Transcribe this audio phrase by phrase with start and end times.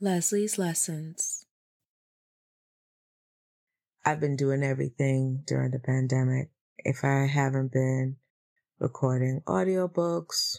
[0.00, 1.44] Lesley's Lessons.
[4.04, 6.50] I've been doing everything during the pandemic.
[6.78, 8.14] If I haven't been
[8.78, 10.58] recording audiobooks,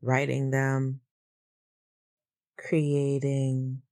[0.00, 1.00] writing them,
[2.56, 3.82] creating,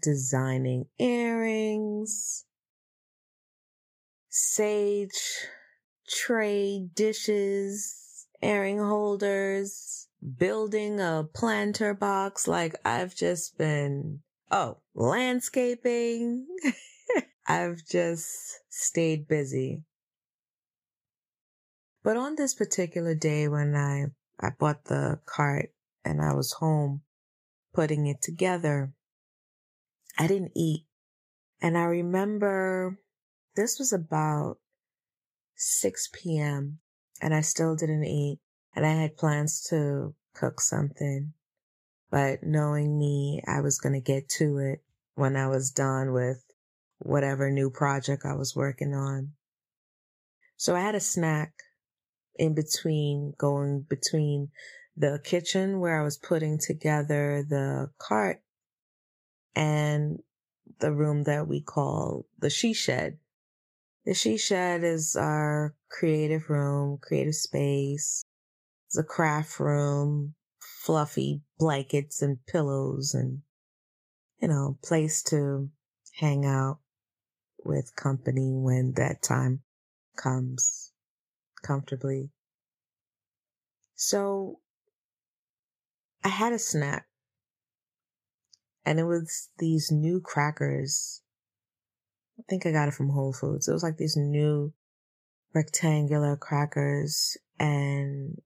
[0.00, 2.46] designing earrings,
[4.30, 5.46] sage
[6.08, 12.48] tray dishes, earring holders, building a planter box.
[12.48, 16.46] Like I've just been, oh, landscaping.
[17.46, 19.82] I've just stayed busy.
[22.02, 24.06] But on this particular day when I,
[24.40, 25.70] I bought the cart
[26.04, 27.02] and I was home
[27.72, 28.92] putting it together,
[30.18, 30.86] I didn't eat.
[31.60, 32.98] And I remember
[33.56, 34.58] this was about
[35.56, 36.78] 6 p.m.
[37.22, 38.40] and I still didn't eat
[38.74, 41.32] and I had plans to cook something.
[42.10, 44.82] But knowing me, I was going to get to it
[45.14, 46.44] when I was done with
[46.98, 49.32] whatever new project I was working on.
[50.56, 51.52] So I had a snack
[52.36, 54.50] in between going between
[54.96, 58.42] the kitchen where I was putting together the cart
[59.54, 60.20] and
[60.80, 63.18] the room that we call the she shed.
[64.04, 68.23] The she shed is our creative room, creative space.
[68.96, 73.42] A craft room, fluffy blankets and pillows and,
[74.40, 75.70] you know, place to
[76.16, 76.78] hang out
[77.64, 79.62] with company when that time
[80.16, 80.92] comes
[81.62, 82.30] comfortably.
[83.94, 84.60] So
[86.22, 87.06] I had a snack
[88.84, 91.22] and it was these new crackers.
[92.38, 93.68] I think I got it from Whole Foods.
[93.68, 94.72] It was like these new
[95.54, 98.38] rectangular crackers and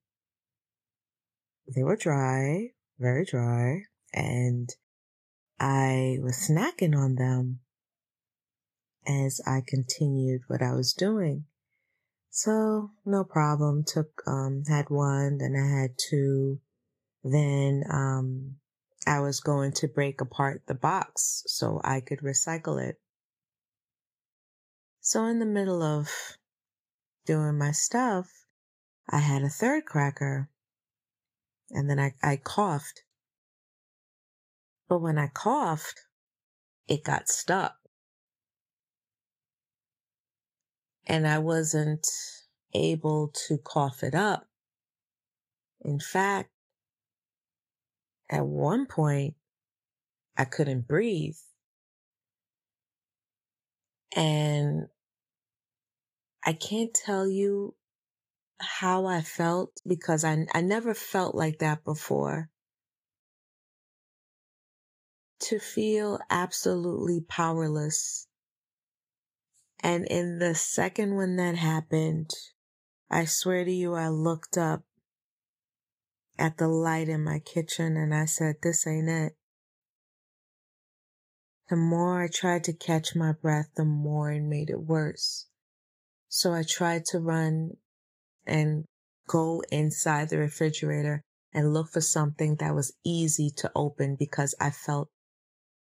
[1.74, 4.68] they were dry, very dry, and
[5.60, 7.60] I was snacking on them
[9.06, 11.44] as I continued what I was doing.
[12.30, 13.84] So no problem.
[13.86, 16.60] Took, um, had one, then I had two.
[17.24, 18.56] Then, um,
[19.06, 23.00] I was going to break apart the box so I could recycle it.
[25.00, 26.10] So in the middle of
[27.24, 28.28] doing my stuff,
[29.08, 30.50] I had a third cracker
[31.70, 33.02] and then I, I coughed.
[34.88, 36.02] But when I coughed,
[36.88, 37.76] it got stuck.
[41.06, 42.06] And I wasn't
[42.74, 44.46] able to cough it up.
[45.82, 46.50] In fact,
[48.30, 49.34] at one point,
[50.36, 51.36] I couldn't breathe.
[54.16, 54.88] And
[56.44, 57.74] I can't tell you
[58.60, 62.50] how I felt because I, I never felt like that before.
[65.42, 68.26] To feel absolutely powerless.
[69.80, 72.30] And in the second when that happened,
[73.10, 74.82] I swear to you, I looked up
[76.38, 79.36] at the light in my kitchen and I said, this ain't it.
[81.68, 85.46] The more I tried to catch my breath, the more it made it worse.
[86.28, 87.76] So I tried to run
[88.48, 88.84] and
[89.28, 91.22] go inside the refrigerator
[91.52, 95.08] and look for something that was easy to open because I felt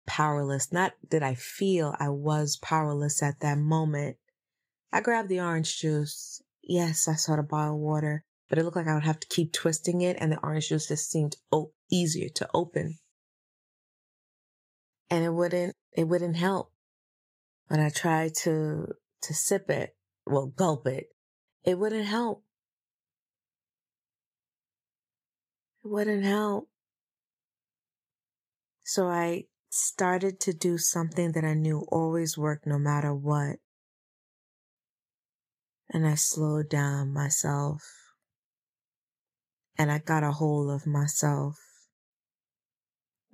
[0.05, 0.71] powerless.
[0.71, 4.17] Not that I feel I was powerless at that moment.
[4.91, 6.41] I grabbed the orange juice.
[6.61, 9.51] Yes, I saw the bottled water but it looked like I would have to keep
[9.51, 12.99] twisting it and the orange juice just seemed o- easier to open.
[15.09, 16.71] And it wouldn't, it wouldn't help.
[17.69, 18.89] When I tried to,
[19.23, 19.95] to sip it,
[20.27, 21.07] well, gulp it,
[21.63, 22.43] it wouldn't help.
[25.83, 26.69] It wouldn't help.
[28.83, 33.57] So I started to do something that I knew always worked no matter what.
[35.89, 37.83] And I slowed down myself
[39.77, 41.57] and I got a hold of myself.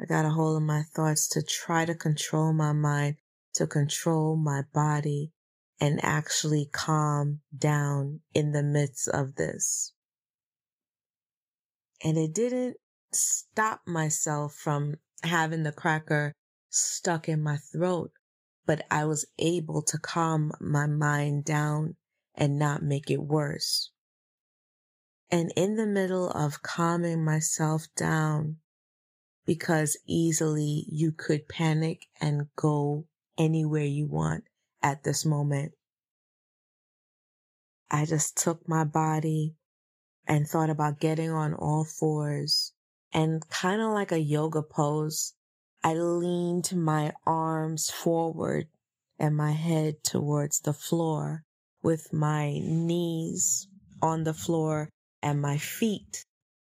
[0.01, 3.17] I got a hold of my thoughts to try to control my mind,
[3.55, 5.33] to control my body
[5.79, 9.93] and actually calm down in the midst of this.
[12.03, 12.77] And it didn't
[13.11, 16.33] stop myself from having the cracker
[16.69, 18.11] stuck in my throat,
[18.65, 21.95] but I was able to calm my mind down
[22.35, 23.91] and not make it worse.
[25.31, 28.57] And in the middle of calming myself down,
[29.45, 33.05] because easily you could panic and go
[33.37, 34.43] anywhere you want
[34.81, 35.73] at this moment.
[37.91, 39.55] I just took my body
[40.27, 42.73] and thought about getting on all fours
[43.13, 45.33] and kind of like a yoga pose,
[45.83, 48.67] I leaned my arms forward
[49.17, 51.43] and my head towards the floor
[51.81, 53.67] with my knees
[54.01, 54.89] on the floor
[55.21, 56.25] and my feet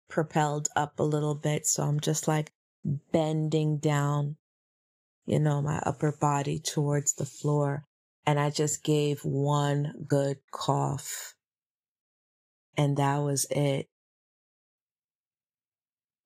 [0.10, 1.66] propelled up a little bit.
[1.66, 2.51] So I'm just like
[3.12, 4.38] bending down,
[5.25, 7.86] you know, my upper body towards the floor.
[8.25, 11.34] And I just gave one good cough.
[12.75, 13.87] And that was it.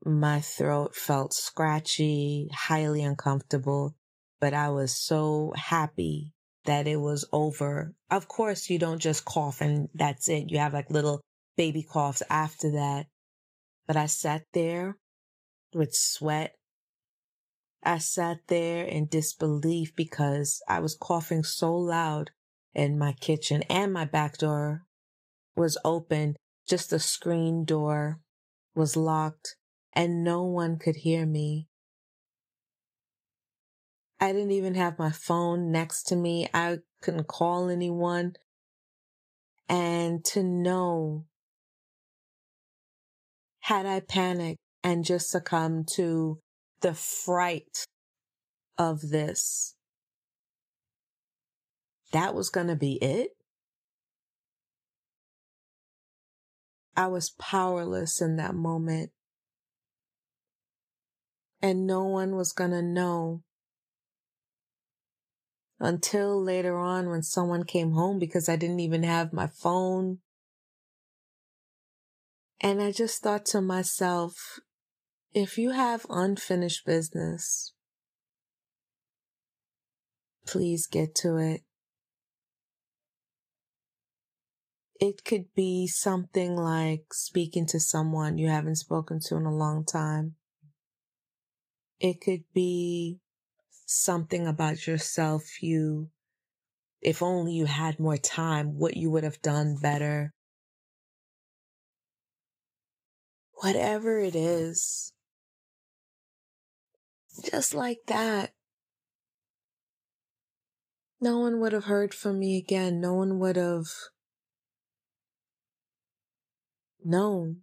[0.06, 3.96] My throat felt scratchy, highly uncomfortable,
[4.40, 6.32] but I was so happy
[6.66, 7.94] that it was over.
[8.10, 10.50] Of course, you don't just cough and that's it.
[10.50, 11.22] You have like little
[11.58, 13.08] baby coughs after that.
[13.86, 14.98] But I sat there
[15.74, 16.56] with sweat.
[17.84, 22.32] I sat there in disbelief because I was coughing so loud
[22.74, 24.87] in my kitchen and my back door
[25.58, 26.38] was open.
[26.68, 28.20] Just the screen door
[28.76, 29.56] was locked
[29.94, 31.68] and no one could hear me.
[34.20, 36.48] I didn't even have my phone next to me.
[36.54, 38.34] I couldn't call anyone.
[39.70, 41.26] And to know,
[43.62, 46.40] had I panicked and just succumbed to
[46.82, 47.86] the fright
[48.78, 49.76] of this,
[52.12, 53.37] that was going to be it.
[56.98, 59.12] I was powerless in that moment.
[61.62, 63.44] And no one was going to know
[65.80, 70.20] until later on when someone came home because I didn't even have my phone.
[72.60, 74.60] And I just thought to myself,
[75.34, 77.74] if you have unfinished business,
[80.48, 81.62] please get to it.
[85.00, 89.86] It could be something like speaking to someone you haven't spoken to in a long
[89.86, 90.36] time.
[92.00, 93.20] It could be
[93.86, 96.10] something about yourself you,
[97.02, 100.34] if only you had more time, what you would have done better.
[103.62, 105.14] Whatever it is,
[107.52, 108.54] just like that.
[111.20, 113.00] No one would have heard from me again.
[113.00, 113.86] No one would have
[117.08, 117.62] known.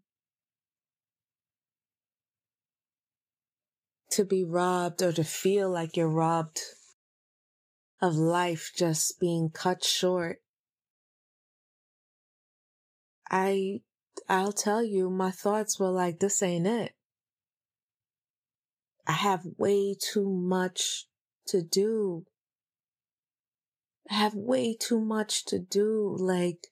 [4.15, 6.61] to be robbed or to feel like you're robbed
[8.01, 10.41] of life just being cut short.
[13.29, 13.81] I,
[14.29, 16.93] I'll tell you, my thoughts were like, this ain't it.
[19.05, 21.07] I have way too much
[21.49, 22.25] to do.
[24.09, 26.15] I have way too much to do.
[26.17, 26.69] Like,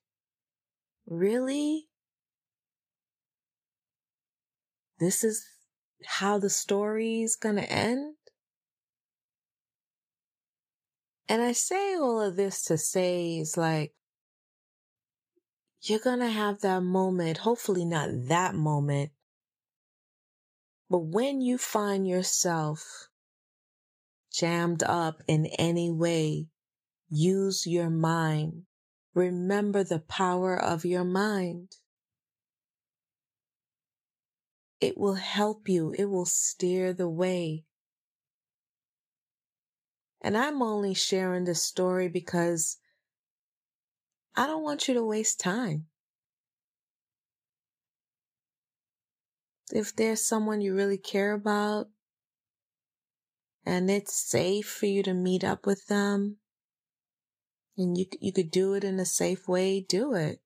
[1.07, 1.89] really?
[5.03, 5.45] This is
[6.07, 8.15] how the story's gonna end.
[11.29, 13.95] And I say all of this to say is like,
[15.81, 19.11] you're gonna have that moment, hopefully not that moment,
[20.89, 23.09] but when you find yourself
[24.33, 26.47] jammed up in any way,
[27.11, 28.67] use your mind.
[29.15, 31.73] Remember the power of your mind.
[34.83, 35.95] It will help you.
[35.97, 37.67] It will steer the way.
[40.21, 42.79] And I'm only sharing this story because
[44.35, 45.87] I don't want you to waste time.
[49.73, 51.87] If there's someone you really care about
[53.65, 56.39] and it's safe for you to meet up with them
[57.79, 60.41] and you, you could do it in a safe way, do it.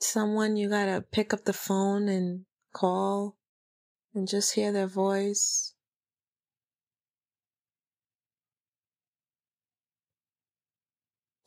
[0.00, 3.36] Someone you gotta pick up the phone and call
[4.14, 5.74] and just hear their voice.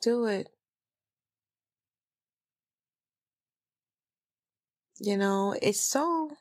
[0.01, 0.49] Do it.
[4.99, 6.31] You know, it's so,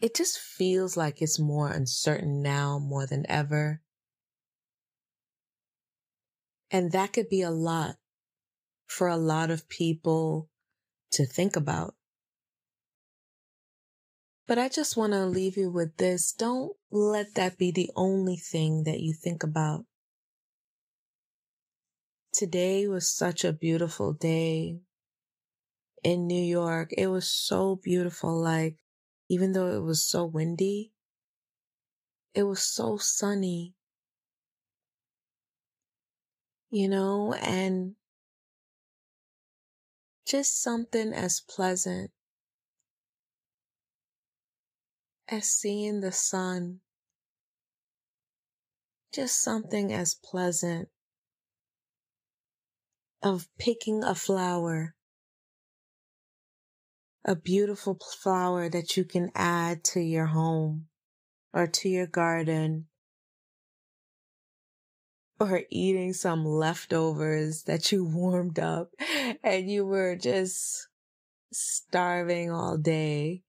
[0.00, 3.80] it just feels like it's more uncertain now more than ever.
[6.70, 7.96] And that could be a lot
[8.86, 10.48] for a lot of people
[11.12, 11.94] to think about.
[14.46, 16.32] But I just want to leave you with this.
[16.32, 19.84] Don't let that be the only thing that you think about.
[22.32, 24.80] Today was such a beautiful day
[26.02, 26.92] in New York.
[26.96, 28.40] It was so beautiful.
[28.40, 28.78] Like,
[29.28, 30.92] even though it was so windy,
[32.34, 33.74] it was so sunny.
[36.70, 37.94] You know, and
[40.32, 42.10] just something as pleasant
[45.28, 46.80] as seeing the sun,
[49.12, 50.88] just something as pleasant
[53.22, 54.94] of picking a flower,
[57.26, 60.86] a beautiful flower that you can add to your home
[61.52, 62.86] or to your garden
[65.40, 68.90] or eating some leftovers that you warmed up
[69.42, 70.88] and you were just
[71.52, 73.42] starving all day.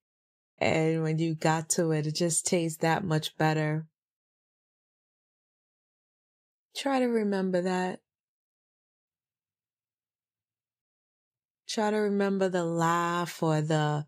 [0.57, 3.87] And when you got to it, it just tastes that much better.
[6.75, 7.99] Try to remember that.
[11.67, 14.05] Try to remember the laugh or the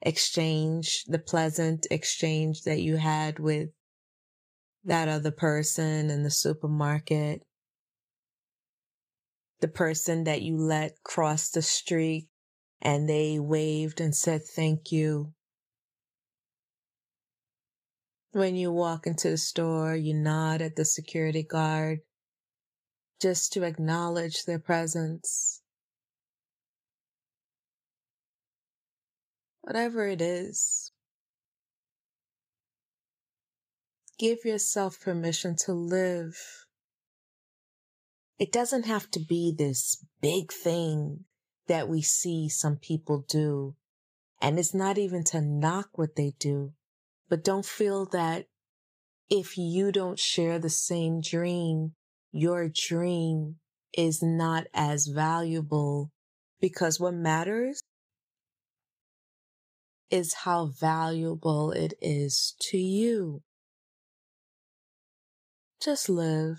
[0.00, 3.70] exchange, the pleasant exchange that you had with
[4.88, 7.42] that other person in the supermarket.
[9.60, 12.28] The person that you let cross the street
[12.80, 15.32] and they waved and said thank you.
[18.32, 22.00] When you walk into the store, you nod at the security guard
[23.20, 25.60] just to acknowledge their presence.
[29.62, 30.87] Whatever it is,
[34.18, 36.36] give yourself permission to live.
[38.38, 41.24] It doesn't have to be this big thing
[41.68, 43.74] that we see some people do.
[44.40, 46.72] And it's not even to knock what they do,
[47.28, 48.46] but don't feel that
[49.28, 51.92] if you don't share the same dream,
[52.32, 53.56] your dream
[53.96, 56.10] is not as valuable
[56.60, 57.80] because what matters
[60.10, 63.42] is how valuable it is to you.
[65.80, 66.58] Just live.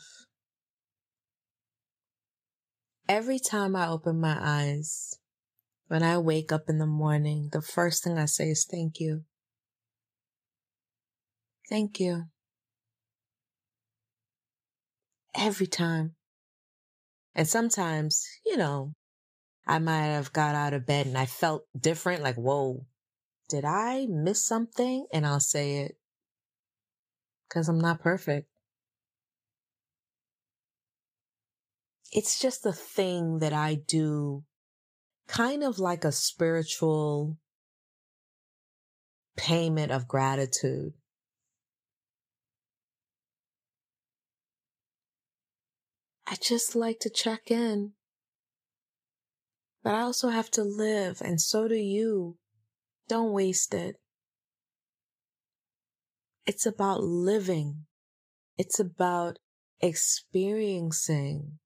[3.09, 5.19] Every time I open my eyes,
[5.87, 9.25] when I wake up in the morning, the first thing I say is thank you.
[11.69, 12.27] Thank you.
[15.35, 16.15] Every time.
[17.35, 18.93] And sometimes, you know,
[19.67, 22.85] I might have got out of bed and I felt different, like, whoa,
[23.49, 25.07] did I miss something?
[25.11, 25.97] And I'll say it
[27.49, 28.47] because I'm not perfect.
[32.11, 34.43] It's just a thing that I do
[35.27, 37.37] kind of like a spiritual
[39.37, 40.93] payment of gratitude.
[46.25, 47.93] I just like to check in.
[49.83, 52.37] But I also have to live, and so do you.
[53.07, 53.95] Don't waste it.
[56.45, 57.85] It's about living.
[58.57, 59.39] It's about
[59.79, 61.59] experiencing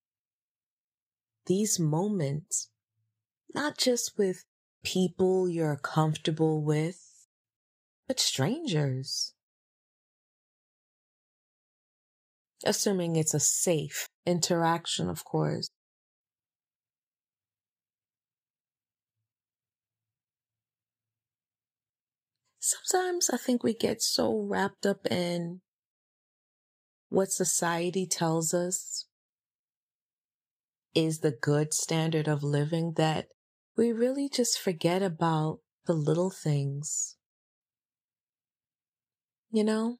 [1.46, 2.70] these moments,
[3.54, 4.46] not just with
[4.84, 7.28] people you're comfortable with,
[8.08, 9.34] but strangers.
[12.66, 15.70] Assuming it's a safe interaction, of course.
[22.64, 25.62] sometimes I think we get so wrapped up in
[27.10, 29.06] what society tells us
[30.96, 33.28] is the good standard of living that
[33.76, 37.18] we really just forget about the little things.
[39.52, 39.98] You know?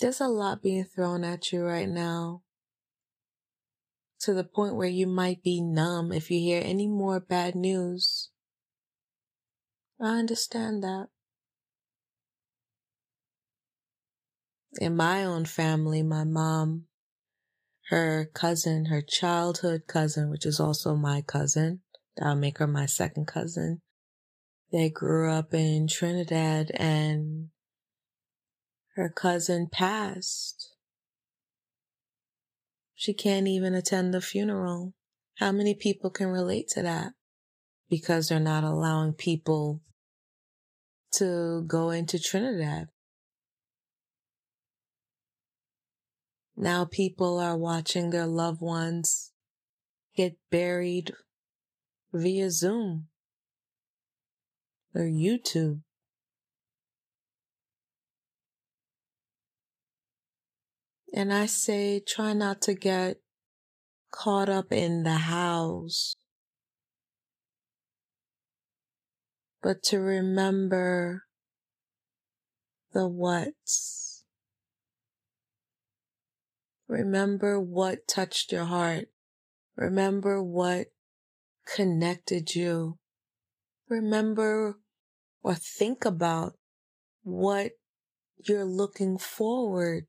[0.00, 2.42] There's a lot being thrown at you right now
[4.20, 8.30] to the point where you might be numb if you hear any more bad news.
[10.00, 11.08] I understand that.
[14.80, 16.86] In my own family, my mom,
[17.90, 21.80] her cousin, her childhood cousin, which is also my cousin,
[22.20, 23.82] I'll make her my second cousin.
[24.70, 27.48] They grew up in Trinidad and
[28.96, 30.74] her cousin passed.
[32.94, 34.94] She can't even attend the funeral.
[35.38, 37.12] How many people can relate to that?
[37.90, 39.82] Because they're not allowing people
[41.14, 42.88] to go into Trinidad.
[46.62, 49.32] Now people are watching their loved ones
[50.14, 51.12] get buried
[52.12, 53.08] via Zoom
[54.94, 55.80] or YouTube.
[61.12, 63.16] And I say, try not to get
[64.12, 66.14] caught up in the hows
[69.64, 71.24] but to remember
[72.92, 74.01] the what's.
[76.92, 79.06] Remember what touched your heart.
[79.76, 80.88] Remember what
[81.66, 82.98] connected you.
[83.88, 84.78] Remember
[85.42, 86.52] or think about
[87.22, 87.72] what
[88.36, 90.04] you're looking forward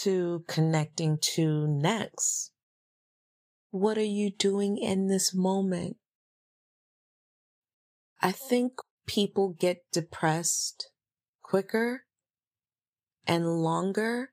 [0.00, 2.50] to connecting to next.
[3.70, 5.98] What are you doing in this moment?
[8.20, 8.72] I think
[9.06, 10.90] people get depressed
[11.44, 12.06] quicker
[13.24, 14.32] and longer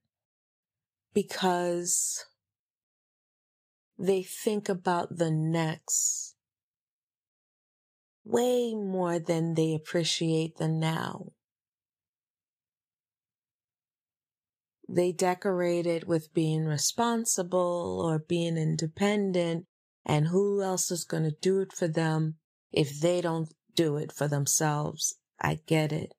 [1.16, 2.26] because
[3.98, 6.36] they think about the next
[8.26, 11.28] way more than they appreciate the now.
[14.88, 19.66] They decorate it with being responsible or being independent,
[20.06, 22.36] and who else is going to do it for them
[22.72, 25.16] if they don't do it for themselves?
[25.42, 26.14] I get it.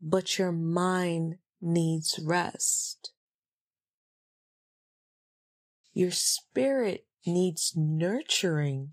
[0.00, 3.12] But your mind needs rest.
[5.92, 8.92] Your spirit needs nurturing.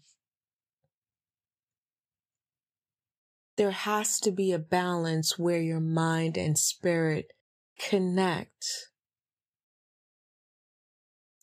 [3.56, 7.34] There has to be a balance where your mind and spirit
[7.78, 8.66] connect.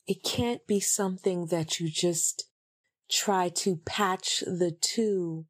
[0.06, 2.48] It can't be something that you just
[3.10, 5.46] try to patch the two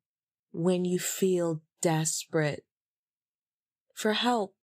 [0.53, 2.65] when you feel desperate
[3.95, 4.55] for help,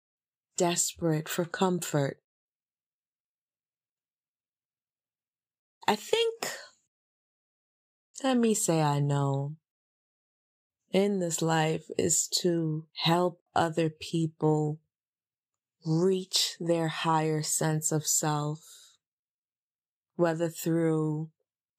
[0.58, 2.23] desperate for comfort.
[5.88, 6.48] I think,
[8.24, 9.56] let me say I know,
[10.92, 14.80] in this life is to help other people
[15.86, 18.60] reach their higher sense of self,
[20.16, 21.30] whether through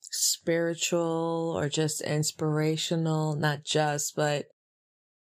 [0.00, 4.46] spiritual or just inspirational, not just, but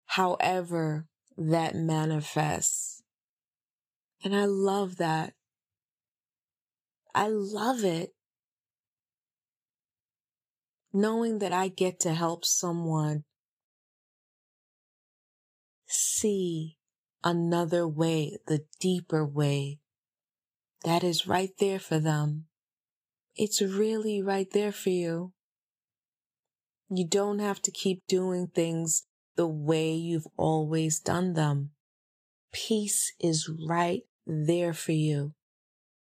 [0.06, 1.08] however
[1.38, 3.02] that manifests.
[4.24, 5.34] And I love that.
[7.16, 8.12] I love it.
[10.94, 13.24] Knowing that I get to help someone
[15.88, 16.78] see
[17.24, 19.80] another way, the deeper way
[20.84, 22.46] that is right there for them.
[23.36, 25.34] It's really right there for you.
[26.90, 29.04] You don't have to keep doing things
[29.36, 31.72] the way you've always done them.
[32.54, 35.34] Peace is right there for you.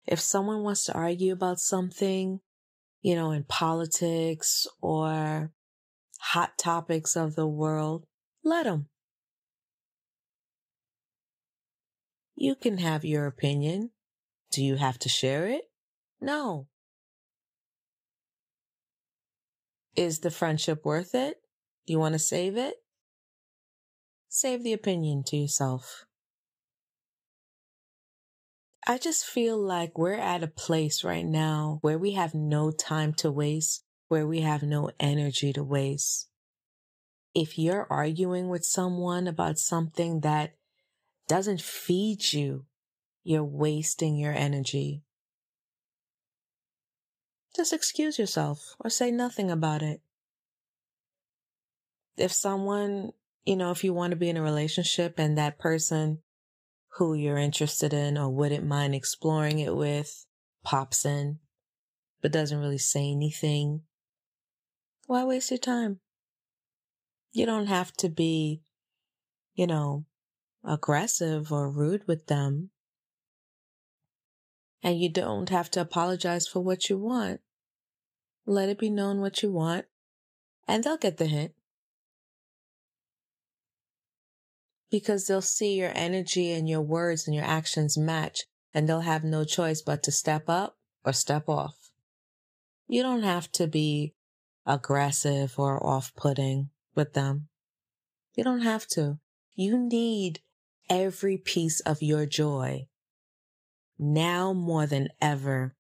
[0.07, 2.41] If someone wants to argue about something,
[3.05, 5.53] you know, in politics or
[6.19, 8.07] hot topics of the world,
[8.43, 8.89] let them.
[12.35, 13.91] You can have your opinion.
[14.51, 15.65] Do you have to share it?
[16.19, 16.69] No.
[19.95, 21.37] Is the friendship worth it?
[21.87, 22.77] Do you want to save it?
[24.31, 26.07] Save the opinion to yourself.
[28.87, 33.15] I just feel like we're at a place right now where we have no time
[33.15, 36.29] to waste, where we have no energy to waste.
[37.35, 40.55] If you're arguing with someone about something that
[41.29, 42.67] doesn't feed you,
[43.23, 45.03] you're wasting your energy.
[47.57, 50.03] Just excuse yourself or say nothing about it.
[52.19, 53.13] If someone,
[53.47, 56.19] you know, if you want to be in a relationship and that person
[56.97, 60.27] who you're interested in or wouldn't mind exploring it with
[60.65, 61.39] pops in,
[62.23, 63.83] but doesn't really say anything,
[65.07, 66.01] why waste your time?
[67.33, 68.63] You don't have to be,
[69.55, 70.07] you know,
[70.65, 72.71] aggressive or rude with them.
[74.83, 77.41] And you don't have to apologize for what you want.
[78.47, 79.87] Let it be known what you want,
[80.69, 81.55] and they'll get the hint.
[84.95, 89.25] Because they'll see your energy and your words and your actions match, and they'll have
[89.25, 91.91] no choice but to step up or step off.
[92.87, 94.15] You don't have to be
[94.65, 97.49] aggressive or off putting with them.
[98.37, 99.19] You don't have to.
[99.57, 100.39] You need
[100.89, 102.87] every piece of your joy
[103.99, 105.75] now more than ever.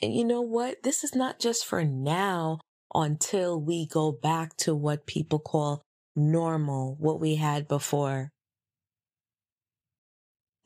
[0.00, 0.82] And you know what?
[0.82, 2.60] This is not just for now
[2.94, 5.82] until we go back to what people call
[6.14, 8.30] normal, what we had before.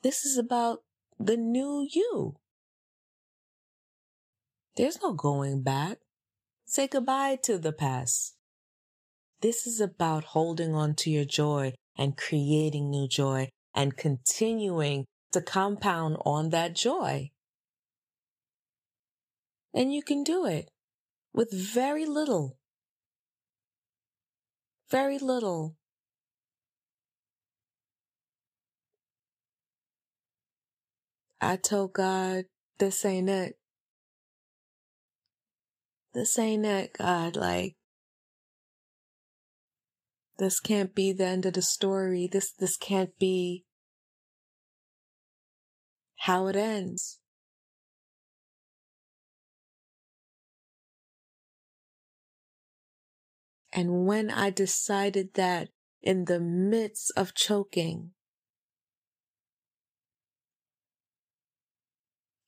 [0.03, 0.83] This is about
[1.19, 2.35] the new you.
[4.75, 5.99] There's no going back.
[6.65, 8.35] Say goodbye to the past.
[9.41, 15.41] This is about holding on to your joy and creating new joy and continuing to
[15.41, 17.31] compound on that joy.
[19.73, 20.69] And you can do it
[21.33, 22.57] with very little.
[24.89, 25.75] Very little.
[31.41, 32.45] I told God,
[32.79, 33.57] this ain't it.
[36.13, 37.35] This ain't it, God.
[37.35, 37.75] Like,
[40.37, 42.27] This can't be the end of the story.
[42.29, 43.63] This, this can't be
[46.17, 47.19] how it ends.
[53.77, 55.67] And when I decided that
[56.01, 58.11] in the midst of choking,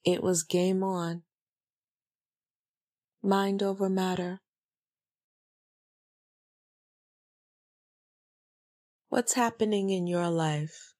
[0.05, 1.23] it was game on.
[3.21, 4.39] Mind over matter.
[9.09, 10.93] What's happening in your life?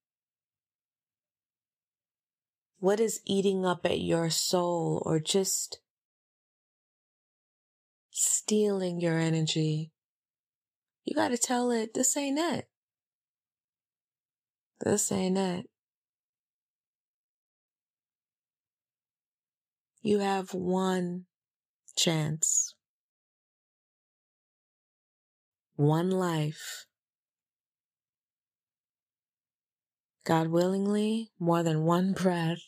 [2.80, 5.80] What is eating up at your soul or just
[8.12, 9.94] stealing your energy?
[11.08, 12.68] You got to tell it, this ain't it.
[14.82, 15.70] This ain't it.
[20.02, 21.24] You have one
[21.96, 22.76] chance,
[25.78, 26.86] one life.
[30.26, 32.60] God willingly, more than one breath.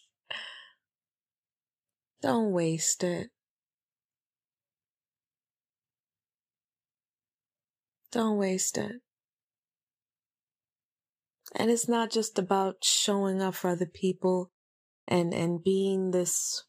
[2.22, 3.32] Don't waste it.
[8.12, 9.02] Don't waste it.
[11.56, 14.52] And it's not just about showing up for other people
[15.08, 16.64] and, and being this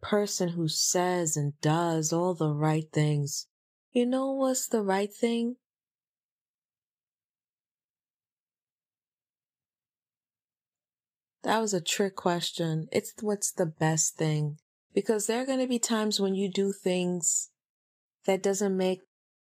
[0.00, 3.46] person who says and does all the right things.
[3.92, 5.56] You know what's the right thing?
[11.42, 12.88] That was a trick question.
[12.92, 14.58] It's what's the best thing.
[14.92, 17.50] Because there are going to be times when you do things
[18.26, 19.00] that doesn't make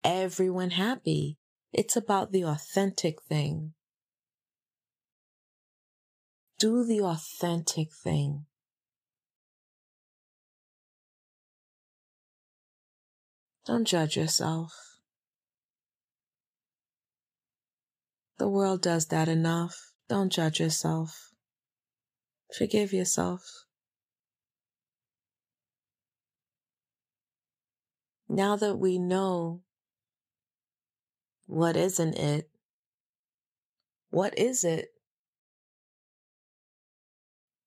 [0.07, 1.37] everyone happy.
[1.73, 3.73] It's about the authentic thing.
[6.57, 8.45] Do the authentic thing.
[13.65, 14.73] Don't judge yourself.
[18.37, 19.91] The world does that enough.
[20.07, 21.31] Don't judge yourself.
[22.57, 23.65] Forgive yourself.
[28.29, 29.63] Now that we know
[31.47, 32.49] what isn't it,
[34.09, 34.89] what is it?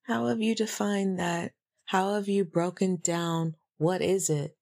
[0.05, 1.53] How have you defined that?
[1.87, 4.57] How have you broken down what is it?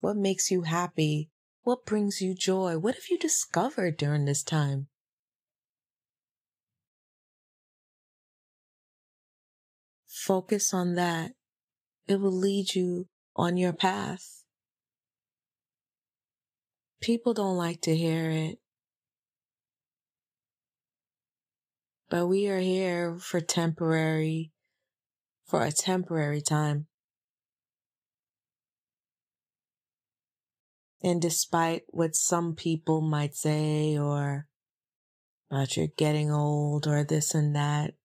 [0.00, 1.30] What makes you happy?
[1.62, 2.76] What brings you joy?
[2.76, 4.88] What have you discovered during this time?
[10.06, 11.32] Focus on that.
[12.06, 14.43] It will lead you on your path.
[17.04, 18.58] People don't like to hear it.
[22.08, 24.52] But we are here for temporary,
[25.44, 26.86] for a temporary time.
[31.02, 34.46] And despite what some people might say or
[35.50, 37.96] about you're getting old or this and that,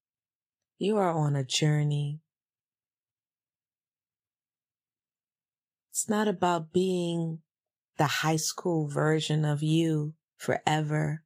[0.78, 2.20] you are on a journey.
[5.90, 7.40] It's not about being
[8.00, 11.22] the high school version of you forever.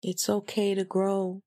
[0.00, 1.42] It's okay to grow.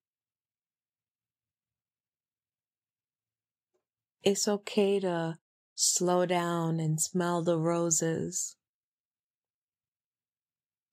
[4.24, 5.38] It's okay to
[5.74, 8.58] slow down and smell the roses.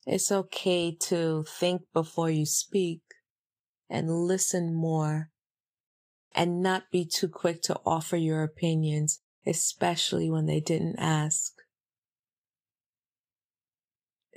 [0.07, 3.00] It's okay to think before you speak
[3.90, 5.31] and listen more
[6.33, 11.53] and not be too quick to offer your opinions, especially when they didn't ask.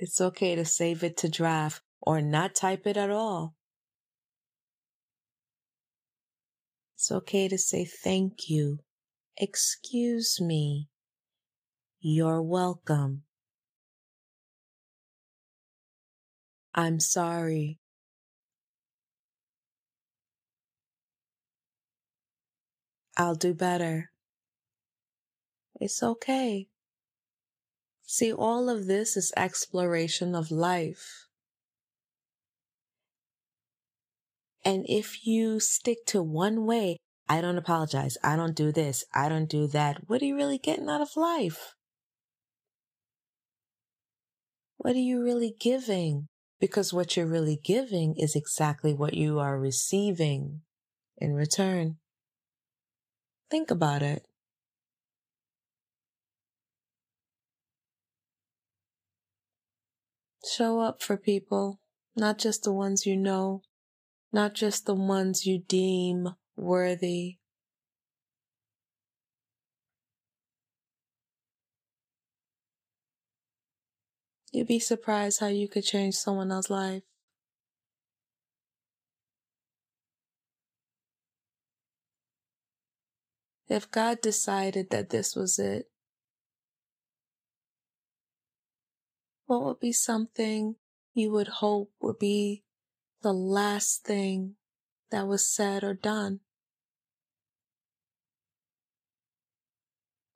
[0.00, 3.56] It's okay to save it to draft or not type it at all.
[6.94, 8.78] It's okay to say thank you.
[9.36, 10.88] Excuse me.
[12.00, 13.22] You're welcome.
[16.74, 17.80] I'm sorry.
[23.16, 24.12] I'll do better.
[25.80, 26.68] It's okay.
[28.10, 31.26] See, all of this is exploration of life.
[34.64, 36.96] And if you stick to one way,
[37.28, 38.16] I don't apologize.
[38.24, 39.04] I don't do this.
[39.14, 40.08] I don't do that.
[40.08, 41.74] What are you really getting out of life?
[44.78, 46.28] What are you really giving?
[46.58, 50.62] Because what you're really giving is exactly what you are receiving
[51.18, 51.98] in return.
[53.50, 54.27] Think about it.
[60.50, 61.80] Show up for people,
[62.16, 63.62] not just the ones you know,
[64.32, 67.36] not just the ones you deem worthy.
[74.52, 77.02] You'd be surprised how you could change someone else's life.
[83.68, 85.90] If God decided that this was it,
[89.48, 90.76] what would be something
[91.14, 92.62] you would hope would be
[93.22, 94.56] the last thing
[95.10, 96.40] that was said or done?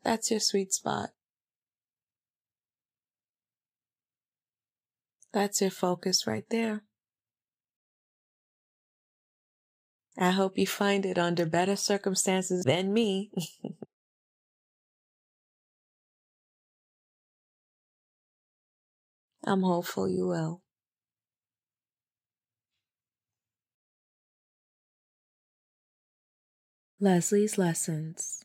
[0.03, 1.11] That's your sweet spot.
[5.33, 6.83] That's your focus right there.
[10.19, 13.31] I hope you find it under better circumstances than me.
[19.45, 20.63] I'm hopeful you will.
[27.01, 28.45] Lesley's Lessons